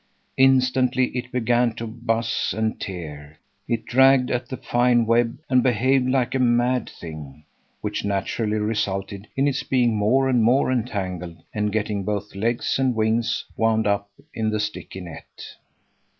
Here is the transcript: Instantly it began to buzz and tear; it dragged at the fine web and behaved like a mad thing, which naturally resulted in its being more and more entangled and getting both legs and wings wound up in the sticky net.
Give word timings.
Instantly 0.39 1.15
it 1.15 1.31
began 1.31 1.75
to 1.75 1.85
buzz 1.85 2.55
and 2.57 2.79
tear; 2.81 3.37
it 3.67 3.85
dragged 3.85 4.31
at 4.31 4.49
the 4.49 4.57
fine 4.57 5.05
web 5.05 5.37
and 5.47 5.61
behaved 5.61 6.09
like 6.09 6.33
a 6.33 6.39
mad 6.39 6.89
thing, 6.89 7.45
which 7.81 8.03
naturally 8.03 8.57
resulted 8.57 9.27
in 9.35 9.47
its 9.47 9.61
being 9.61 9.95
more 9.95 10.27
and 10.27 10.41
more 10.41 10.71
entangled 10.71 11.43
and 11.53 11.71
getting 11.71 12.03
both 12.03 12.33
legs 12.33 12.79
and 12.79 12.95
wings 12.95 13.45
wound 13.55 13.85
up 13.85 14.09
in 14.33 14.49
the 14.49 14.59
sticky 14.59 15.01
net. 15.01 15.57